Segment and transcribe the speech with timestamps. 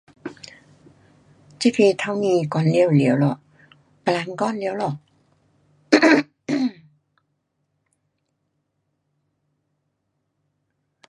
[1.61, 3.39] 这个刚才讲好了咯，
[4.03, 4.99] 没摊讲了咯。